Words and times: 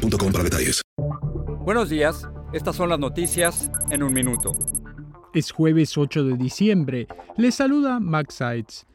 boostmobile.com 0.00 0.32
para 0.32 0.44
detalles. 0.44 0.82
Buenos 1.64 1.88
días, 1.90 2.26
estas 2.52 2.76
son 2.76 2.88
las 2.88 2.98
noticias 2.98 3.70
en 3.90 4.02
un 4.02 4.12
minuto. 4.12 4.52
Es 5.32 5.52
jueves 5.52 5.96
8 5.96 6.24
de 6.24 6.36
diciembre. 6.36 7.06
Les 7.36 7.54
saluda 7.54 8.00
Max 8.00 8.34
Seitz. 8.34 8.86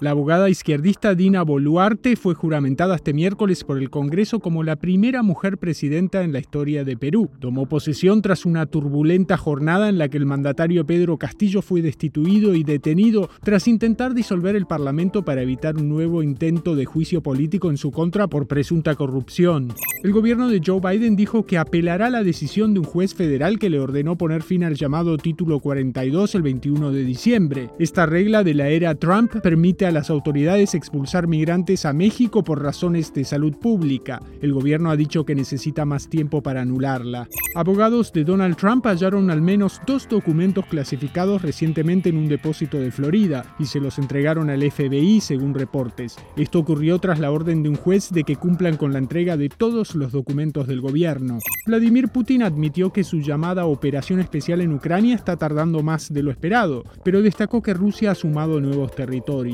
La 0.00 0.10
abogada 0.10 0.50
izquierdista 0.50 1.14
Dina 1.14 1.42
Boluarte 1.42 2.16
fue 2.16 2.34
juramentada 2.34 2.96
este 2.96 3.14
miércoles 3.14 3.62
por 3.62 3.78
el 3.78 3.90
Congreso 3.90 4.40
como 4.40 4.64
la 4.64 4.76
primera 4.76 5.22
mujer 5.22 5.56
presidenta 5.56 6.24
en 6.24 6.32
la 6.32 6.40
historia 6.40 6.84
de 6.84 6.96
Perú. 6.96 7.30
Tomó 7.38 7.66
posesión 7.66 8.20
tras 8.20 8.44
una 8.44 8.66
turbulenta 8.66 9.36
jornada 9.36 9.88
en 9.88 9.96
la 9.96 10.08
que 10.08 10.18
el 10.18 10.26
mandatario 10.26 10.84
Pedro 10.84 11.16
Castillo 11.16 11.62
fue 11.62 11.80
destituido 11.80 12.54
y 12.54 12.64
detenido 12.64 13.30
tras 13.42 13.68
intentar 13.68 14.14
disolver 14.14 14.56
el 14.56 14.66
Parlamento 14.66 15.24
para 15.24 15.42
evitar 15.42 15.76
un 15.76 15.88
nuevo 15.88 16.22
intento 16.22 16.74
de 16.74 16.84
juicio 16.84 17.22
político 17.22 17.70
en 17.70 17.78
su 17.78 17.90
contra 17.90 18.26
por 18.26 18.46
presunta 18.46 18.96
corrupción. 18.96 19.72
El 20.02 20.12
gobierno 20.12 20.48
de 20.48 20.60
Joe 20.62 20.80
Biden 20.80 21.16
dijo 21.16 21.46
que 21.46 21.56
apelará 21.56 22.10
la 22.10 22.22
decisión 22.22 22.74
de 22.74 22.80
un 22.80 22.84
juez 22.84 23.14
federal 23.14 23.58
que 23.58 23.70
le 23.70 23.80
ordenó 23.80 24.18
poner 24.18 24.42
fin 24.42 24.64
al 24.64 24.74
llamado 24.74 25.16
Título 25.16 25.60
42 25.60 26.34
el 26.34 26.42
21 26.42 26.92
de 26.92 27.04
diciembre. 27.04 27.70
Esta 27.78 28.04
regla 28.04 28.44
de 28.44 28.52
la 28.52 28.68
era 28.68 28.94
Trump 28.96 29.40
permite 29.40 29.63
a 29.64 29.90
las 29.90 30.10
autoridades 30.10 30.74
expulsar 30.74 31.26
migrantes 31.26 31.86
a 31.86 31.94
México 31.94 32.44
por 32.44 32.62
razones 32.62 33.14
de 33.14 33.24
salud 33.24 33.56
pública. 33.56 34.20
El 34.42 34.52
gobierno 34.52 34.90
ha 34.90 34.96
dicho 34.96 35.24
que 35.24 35.34
necesita 35.34 35.86
más 35.86 36.08
tiempo 36.10 36.42
para 36.42 36.60
anularla. 36.60 37.28
Abogados 37.54 38.12
de 38.12 38.24
Donald 38.24 38.56
Trump 38.56 38.84
hallaron 38.86 39.30
al 39.30 39.40
menos 39.40 39.80
dos 39.86 40.06
documentos 40.06 40.66
clasificados 40.66 41.40
recientemente 41.40 42.10
en 42.10 42.18
un 42.18 42.28
depósito 42.28 42.78
de 42.78 42.90
Florida 42.90 43.56
y 43.58 43.64
se 43.64 43.80
los 43.80 43.98
entregaron 43.98 44.50
al 44.50 44.70
FBI 44.70 45.22
según 45.22 45.54
reportes. 45.54 46.16
Esto 46.36 46.58
ocurrió 46.58 46.98
tras 46.98 47.18
la 47.18 47.30
orden 47.30 47.62
de 47.62 47.70
un 47.70 47.76
juez 47.76 48.10
de 48.10 48.24
que 48.24 48.36
cumplan 48.36 48.76
con 48.76 48.92
la 48.92 48.98
entrega 48.98 49.38
de 49.38 49.48
todos 49.48 49.94
los 49.94 50.12
documentos 50.12 50.66
del 50.66 50.82
gobierno. 50.82 51.38
Vladimir 51.64 52.08
Putin 52.08 52.42
admitió 52.42 52.92
que 52.92 53.02
su 53.02 53.20
llamada 53.20 53.64
operación 53.64 54.20
especial 54.20 54.60
en 54.60 54.74
Ucrania 54.74 55.14
está 55.14 55.38
tardando 55.38 55.82
más 55.82 56.12
de 56.12 56.22
lo 56.22 56.30
esperado, 56.30 56.84
pero 57.02 57.22
destacó 57.22 57.62
que 57.62 57.72
Rusia 57.72 58.10
ha 58.10 58.14
sumado 58.14 58.60
nuevos 58.60 58.94
territorios. 58.94 59.53